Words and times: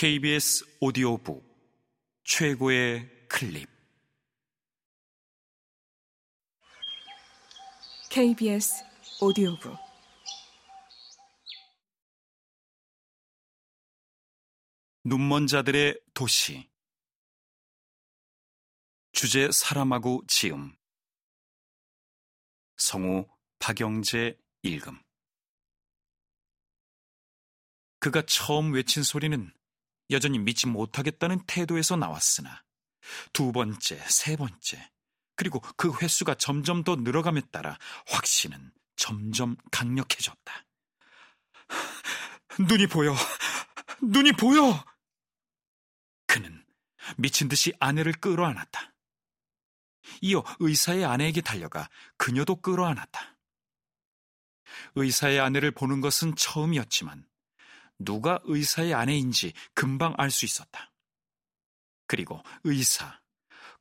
KBS 0.00 0.78
오디오북 0.80 1.44
최고의 2.24 3.28
클립. 3.28 3.68
KBS 8.08 8.82
오디오북. 9.20 9.76
눈먼 15.04 15.46
자들의 15.46 16.00
도시. 16.14 16.66
주제 19.12 19.50
사람하고 19.52 20.22
지음. 20.26 20.74
성우 22.78 23.28
박영재 23.58 24.38
읽음. 24.62 24.98
그가 27.98 28.22
처음 28.22 28.72
외친 28.72 29.02
소리는 29.02 29.59
여전히 30.10 30.38
믿지 30.38 30.66
못하겠다는 30.66 31.44
태도에서 31.46 31.96
나왔으나 31.96 32.62
두 33.32 33.52
번째, 33.52 33.96
세 34.08 34.36
번째, 34.36 34.90
그리고 35.36 35.60
그 35.76 35.92
횟수가 36.00 36.34
점점 36.34 36.84
더 36.84 36.96
늘어감에 36.96 37.40
따라 37.50 37.78
확신은 38.06 38.72
점점 38.96 39.56
강력해졌다. 39.70 40.66
눈이 42.68 42.88
보여! 42.88 43.14
눈이 44.02 44.32
보여! 44.32 44.84
그는 46.26 46.64
미친 47.16 47.48
듯이 47.48 47.72
아내를 47.80 48.12
끌어안았다. 48.12 48.92
이어 50.20 50.44
의사의 50.58 51.04
아내에게 51.04 51.40
달려가 51.40 51.88
그녀도 52.16 52.56
끌어안았다. 52.56 53.38
의사의 54.96 55.40
아내를 55.40 55.70
보는 55.70 56.00
것은 56.00 56.36
처음이었지만 56.36 57.26
누가 58.00 58.38
의사의 58.44 58.94
아내인지 58.94 59.52
금방 59.74 60.14
알 60.18 60.30
수 60.30 60.44
있었다. 60.44 60.92
그리고 62.06 62.42
의사, 62.64 63.20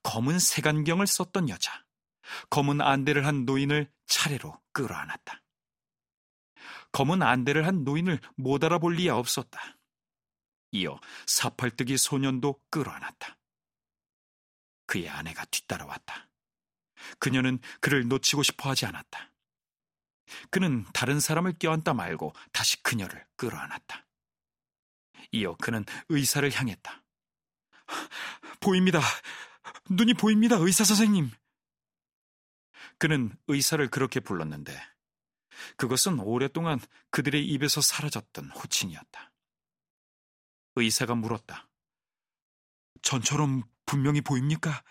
검은 0.04 0.40
색안경을 0.40 1.08
썼던 1.08 1.50
여자, 1.50 1.84
검은 2.50 2.82
안대를 2.82 3.26
한 3.26 3.46
노인을 3.46 3.92
차례로 4.06 4.62
끌어안았다. 4.72 5.42
검은 6.92 7.22
안대를 7.22 7.66
한 7.66 7.84
노인을 7.84 8.20
못 8.36 8.64
알아볼 8.64 8.96
리야 8.96 9.16
없었다. 9.16 9.78
이어 10.72 11.00
사팔뜨기 11.26 11.98
소년도 11.98 12.62
끌어안았다. 12.70 13.38
그의 14.86 15.10
아내가 15.10 15.46
뒤따라왔다. 15.46 16.30
그녀는 17.20 17.60
그를 17.80 18.08
놓치고 18.08 18.44
싶어 18.44 18.70
하지 18.70 18.86
않았다. 18.86 19.32
그는 20.52 20.86
다른 20.94 21.20
사람을 21.20 21.54
껴안다 21.58 21.94
말고 21.94 22.34
다시 22.52 22.82
그녀를 22.84 23.26
끌어안았다. 23.36 24.06
이어 25.32 25.56
그는 25.56 25.86
의사를 26.10 26.50
향했다. 26.52 27.04
보입니다. 28.60 29.00
눈이 29.90 30.14
보입니다, 30.16 30.56
의사 30.58 30.84
선생님. 30.84 31.32
그는 32.98 33.32
의사를 33.48 33.88
그렇게 33.90 34.20
불렀는데 34.20 34.78
그것은 35.78 36.20
오랫동안 36.20 36.80
그들의 37.12 37.46
입에서 37.46 37.82
사라졌던 37.82 38.52
호칭이었다. 38.52 39.32
의사가 40.76 41.16
물었다. 41.16 41.68
전처럼 43.02 43.64
분명히 43.86 44.22
보입니까? 44.22 44.84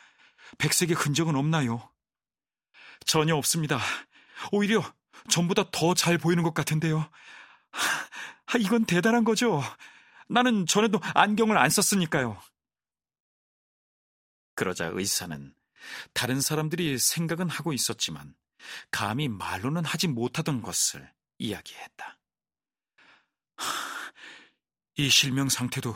백색의 0.59 0.97
흔적은 0.97 1.37
없나요? 1.37 1.93
전혀 3.05 3.35
없습니다. 3.37 3.79
오히려 4.53 4.83
전보다 5.29 5.71
더 5.71 5.95
잘 5.95 6.19
보이는 6.19 6.43
것 6.43 6.55
같은데요. 6.55 7.11
이건 8.61 8.87
대단한 8.87 9.25
거죠. 9.25 9.63
나는 10.29 10.67
전에도 10.67 11.01
안경을 11.15 11.57
안 11.57 11.71
썼으니까요. 11.71 12.41
그러자 14.55 14.91
의사는 14.93 15.55
다른 16.13 16.41
사람들이 16.41 16.99
생각은 16.99 17.49
하고 17.49 17.73
있었지만 17.73 18.35
감히 18.91 19.29
말로는 19.29 19.85
하지 19.85 20.09
못하던 20.09 20.63
것을 20.63 21.13
이야기했다. 21.39 22.19
이 24.97 25.09
실명 25.09 25.49
상태도 25.49 25.95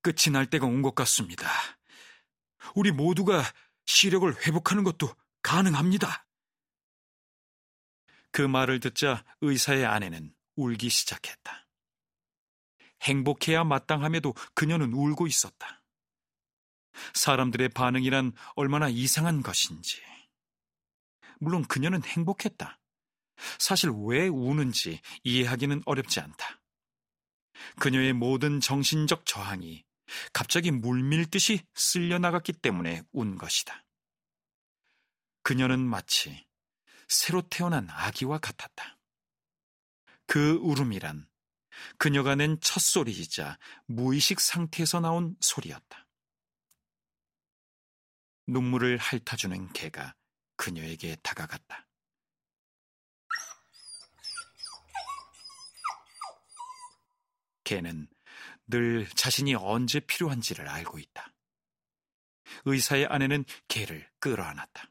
끝이 0.00 0.32
날 0.32 0.48
때가 0.48 0.66
온 0.66 0.82
것 0.82 0.94
같습니다. 0.94 1.48
우리 2.74 2.90
모두가 2.90 3.42
시력을 3.84 4.46
회복하는 4.46 4.84
것도 4.84 5.14
가능합니다. 5.42 6.26
그 8.30 8.40
말을 8.40 8.80
듣자 8.80 9.24
의사의 9.42 9.84
아내는 9.84 10.34
울기 10.56 10.88
시작했다. 10.88 11.61
행복해야 13.02 13.64
마땅함에도 13.64 14.34
그녀는 14.54 14.92
울고 14.92 15.26
있었다. 15.26 15.82
사람들의 17.14 17.70
반응이란 17.70 18.32
얼마나 18.54 18.88
이상한 18.88 19.42
것인지. 19.42 20.00
물론 21.40 21.64
그녀는 21.64 22.02
행복했다. 22.04 22.78
사실 23.58 23.90
왜 23.90 24.28
우는지 24.28 25.00
이해하기는 25.24 25.82
어렵지 25.86 26.20
않다. 26.20 26.60
그녀의 27.80 28.12
모든 28.12 28.60
정신적 28.60 29.26
저항이 29.26 29.84
갑자기 30.32 30.70
물밀듯이 30.70 31.64
쓸려나갔기 31.74 32.52
때문에 32.54 33.02
운 33.12 33.36
것이다. 33.36 33.84
그녀는 35.42 35.80
마치 35.80 36.46
새로 37.08 37.42
태어난 37.42 37.88
아기와 37.90 38.38
같았다. 38.38 38.98
그 40.26 40.58
울음이란 40.62 41.28
그녀가 41.98 42.34
낸 42.34 42.58
첫 42.60 42.80
소리이자 42.80 43.58
무의식 43.86 44.40
상태에서 44.40 45.00
나온 45.00 45.36
소리였다. 45.40 46.06
눈물을 48.46 48.98
핥아주는 48.98 49.72
개가 49.72 50.14
그녀에게 50.56 51.16
다가갔다. 51.22 51.86
개는 57.64 58.08
늘 58.66 59.08
자신이 59.10 59.54
언제 59.54 60.00
필요한지를 60.00 60.68
알고 60.68 60.98
있다. 60.98 61.32
의사의 62.64 63.06
아내는 63.06 63.44
개를 63.68 64.08
끌어안았다. 64.20 64.88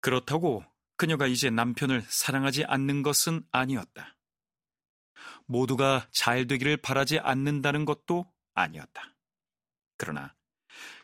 그렇다고 0.00 0.64
그녀가 1.02 1.26
이제 1.26 1.50
남편을 1.50 2.04
사랑하지 2.08 2.64
않는 2.64 3.02
것은 3.02 3.44
아니었다. 3.50 4.16
모두가 5.46 6.06
잘 6.12 6.46
되기를 6.46 6.76
바라지 6.76 7.18
않는다는 7.18 7.84
것도 7.84 8.32
아니었다. 8.54 9.16
그러나 9.96 10.32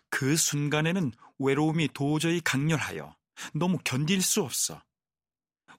그 0.08 0.36
순간에는 0.36 1.10
외로움이 1.40 1.88
도저히 1.94 2.40
강렬하여 2.40 3.16
너무 3.54 3.78
견딜 3.82 4.22
수 4.22 4.42
없어. 4.42 4.80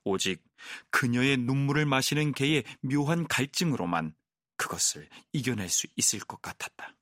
오직 0.03 0.43
그녀의 0.89 1.37
눈물을 1.37 1.85
마시는 1.85 2.33
개의 2.33 2.65
묘한 2.81 3.25
갈증으로만 3.25 4.13
그것을 4.57 5.07
이겨낼 5.31 5.69
수 5.69 5.87
있을 5.95 6.19
것 6.19 6.41
같았다. 6.41 6.93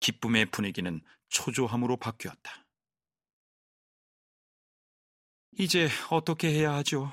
기쁨의 0.00 0.50
분위기는 0.50 1.00
초조함으로 1.30 1.96
바뀌었다. 1.96 2.66
이제 5.60 5.90
어떻게 6.08 6.48
해야 6.48 6.72
하죠? 6.76 7.12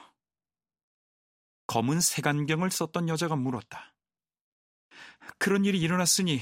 검은 1.68 2.00
색안경을 2.00 2.72
썼던 2.72 3.10
여자가 3.10 3.36
물었다. 3.36 3.94
그런 5.38 5.66
일이 5.66 5.82
일어났으니 5.82 6.40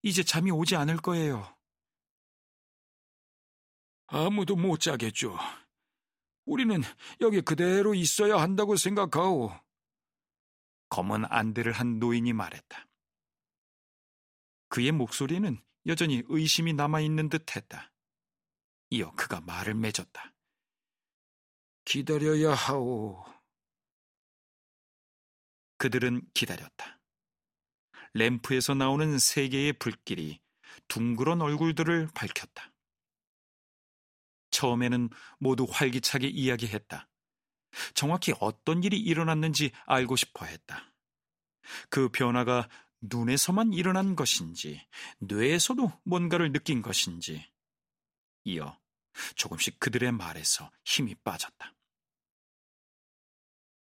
이제 0.00 0.22
잠이 0.22 0.50
오지 0.50 0.74
않을 0.76 0.96
거예요. 0.96 1.54
아무도 4.06 4.56
못 4.56 4.80
자겠죠. 4.80 5.36
우리는 6.46 6.80
여기 7.20 7.42
그대로 7.42 7.94
있어야 7.94 8.40
한다고 8.40 8.76
생각하오. 8.76 9.50
검은 10.88 11.26
안대를 11.26 11.72
한 11.72 11.98
노인이 11.98 12.32
말했다. 12.32 12.88
그의 14.70 14.92
목소리는 14.92 15.62
여전히 15.84 16.22
의심이 16.28 16.72
남아있는 16.72 17.28
듯 17.28 17.54
했다. 17.54 17.92
이어 18.88 19.12
그가 19.12 19.42
말을 19.42 19.74
맺었다. 19.74 20.32
기다려야 21.88 22.52
하오. 22.52 23.24
그들은 25.78 26.20
기다렸다. 26.34 27.00
램프에서 28.12 28.74
나오는 28.74 29.18
세 29.18 29.48
개의 29.48 29.72
불길이 29.72 30.38
둥그런 30.88 31.40
얼굴들을 31.40 32.08
밝혔다. 32.14 32.74
처음에는 34.50 35.08
모두 35.38 35.66
활기차게 35.70 36.28
이야기했다. 36.28 37.08
정확히 37.94 38.34
어떤 38.38 38.84
일이 38.84 38.98
일어났는지 39.00 39.70
알고 39.86 40.16
싶어 40.16 40.44
했다. 40.44 40.92
그 41.88 42.10
변화가 42.10 42.68
눈에서만 43.00 43.72
일어난 43.72 44.14
것인지, 44.14 44.86
뇌에서도 45.20 45.90
뭔가를 46.04 46.52
느낀 46.52 46.82
것인지, 46.82 47.50
이어 48.44 48.78
조금씩 49.36 49.80
그들의 49.80 50.12
말에서 50.12 50.70
힘이 50.84 51.14
빠졌다. 51.14 51.77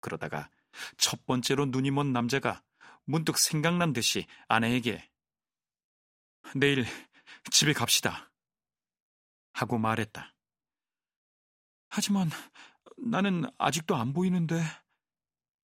그러다가 0.06 0.48
첫 0.98 1.26
번째로 1.26 1.66
눈이 1.66 1.90
먼 1.90 2.12
남자가 2.12 2.62
문득 3.06 3.38
생각난 3.38 3.92
듯이 3.92 4.24
아내에게 4.46 5.10
내일 6.54 6.86
집에 7.50 7.72
갑시다. 7.72 8.30
하고 9.52 9.78
말했다. 9.78 10.32
하지만 11.88 12.30
나는 12.98 13.50
아직도 13.58 13.96
안 13.96 14.12
보이는데. 14.12 14.62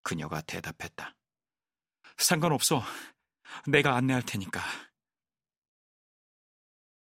그녀가 0.03 0.39
대답했다. 0.39 1.17
상관없어. 2.17 2.81
내가 3.67 3.97
안내할 3.97 4.21
테니까. 4.21 4.61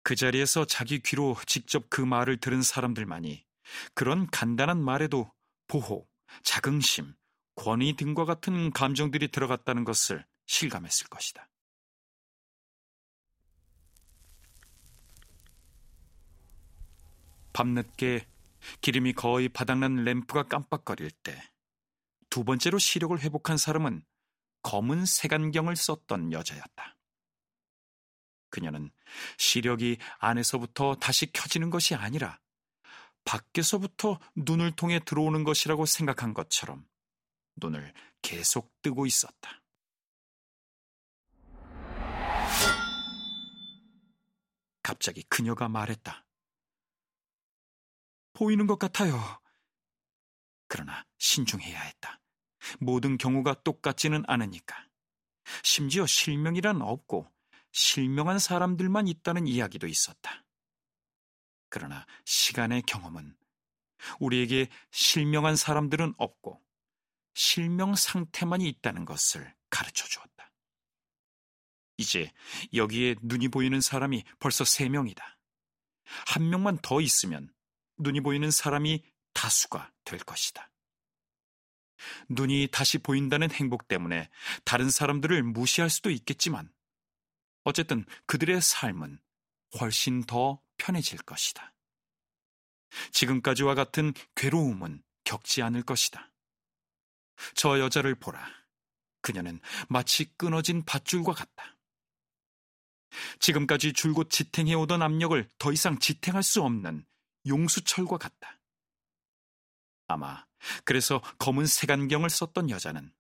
그 0.04 0.16
자리에서 0.16 0.64
자기 0.64 1.02
귀로 1.02 1.36
직접 1.46 1.90
그 1.90 2.00
말을 2.00 2.38
들은 2.38 2.62
사람들만이 2.62 3.46
그런 3.94 4.26
간단한 4.28 4.82
말에도 4.82 5.34
보호, 5.68 6.08
자긍심, 6.44 7.14
권위 7.56 7.96
등과 7.96 8.26
같은 8.26 8.72
감정들이 8.72 9.30
들어갔다는 9.30 9.84
것을 9.84 10.26
실감했을 10.46 11.08
것이다. 11.08 11.50
밤늦게 17.54 18.28
기름이 18.82 19.14
거의 19.14 19.50
바닥난 19.50 20.04
램프가 20.04 20.44
깜빡거릴 20.44 21.12
때 21.12 21.56
두 22.36 22.44
번째로 22.44 22.80
시력을 22.80 23.18
회복한 23.22 23.56
사람은 23.56 24.04
검은 24.62 25.06
색안경을 25.06 25.78
썼던 25.78 26.34
여자였다. 26.34 26.98
그녀는 28.50 28.92
시력이 29.38 30.00
안에서부터 30.20 30.96
다시 30.96 31.32
켜지는 31.32 31.70
것이 31.70 31.96
아니라 31.96 32.42
밖에서부터 33.24 34.20
눈을 34.36 34.72
통해 34.76 35.00
들어오는 35.00 35.46
것이라고 35.46 35.86
생각한 35.86 36.34
것처럼 36.34 36.86
눈을 37.56 37.94
계속 38.22 38.74
뜨고 38.82 39.06
있었다. 39.06 39.62
갑자기 44.84 45.24
그녀가 45.24 45.68
말했다. 45.68 46.26
보이는 48.34 48.68
것 48.68 48.78
같아요. 48.78 49.20
그러나 50.68 51.06
신중해야 51.18 51.80
했다. 51.80 52.20
모든 52.80 53.18
경우가 53.18 53.64
똑같지는 53.64 54.24
않으니까. 54.28 54.88
심지어 55.64 56.06
실명이란 56.06 56.82
없고 56.82 57.32
실명한 57.72 58.40
사람들만 58.40 59.08
있다는 59.08 59.48
이야기도 59.48 59.88
있었다. 59.88 60.44
그러나 61.70 62.06
시간의 62.26 62.84
경험은 62.84 63.36
우리에게 64.20 64.70
실명한 64.92 65.56
사람들은 65.56 66.14
없고 66.18 66.62
실명 67.36 67.94
상태만이 67.94 68.68
있다는 68.68 69.06
것을 69.06 69.54
가르쳐 69.70 70.08
주었다. 70.08 70.52
이제 71.98 72.32
여기에 72.74 73.16
눈이 73.22 73.50
보이는 73.50 73.80
사람이 73.80 74.24
벌써 74.40 74.66
세 74.66 74.90
명이다. 74.90 75.38
한 76.28 76.50
명만 76.50 76.78
더 76.82 77.02
있으면 77.02 77.54
눈이 77.98 78.22
보이는 78.22 78.50
사람이 78.50 79.04
다수가 79.34 79.92
될 80.04 80.20
것이다. 80.20 80.72
눈이 82.30 82.70
다시 82.72 82.98
보인다는 82.98 83.52
행복 83.52 83.88
때문에 83.88 84.30
다른 84.64 84.90
사람들을 84.90 85.44
무시할 85.44 85.90
수도 85.90 86.10
있겠지만 86.10 86.72
어쨌든 87.64 88.06
그들의 88.28 88.62
삶은 88.62 89.20
훨씬 89.80 90.24
더 90.24 90.62
편해질 90.78 91.20
것이다. 91.20 91.74
지금까지와 93.12 93.76
같은 93.76 94.14
괴로움은 94.36 95.04
겪지 95.24 95.62
않을 95.62 95.84
것이다. 95.84 96.32
저 97.54 97.80
여자를 97.80 98.16
보라. 98.16 98.46
그녀는 99.22 99.60
마치 99.90 100.26
끊어진 100.38 100.84
밧줄과 100.84 101.34
같다. 101.34 101.78
지금까지 103.40 103.94
줄곧 103.94 104.30
지탱해오던 104.30 105.02
압력을 105.02 105.50
더 105.58 105.72
이상 105.72 106.00
지탱할 106.00 106.44
수 106.44 106.62
없는 106.62 107.06
용수철과 107.48 108.18
같다. 108.18 108.60
아마 110.08 110.46
그래서 110.84 111.22
검은 111.40 111.66
색안경을 111.66 112.30
썼던 112.30 112.70
여자는 112.70 113.14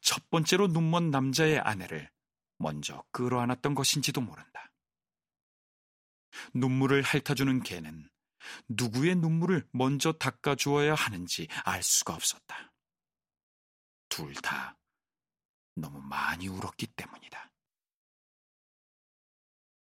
첫 0.00 0.28
번째로 0.30 0.66
눈먼 0.68 1.10
남자의 1.10 1.58
아내를 1.58 2.10
먼저 2.58 3.04
끌어안았던 3.12 3.74
것인지도 3.74 4.20
모른다. 4.20 4.72
눈물을 6.54 7.02
핥아주는 7.02 7.62
개는 7.62 8.08
누구의 8.68 9.16
눈물을 9.16 9.66
먼저 9.72 10.12
닦아주어야 10.12 10.94
하는지 10.94 11.48
알 11.64 11.82
수가 11.82 12.14
없었다. 12.14 12.72
둘 14.16 14.32
다 14.36 14.74
너무 15.74 16.00
많이 16.00 16.48
울었기 16.48 16.86
때문이다. 16.86 17.50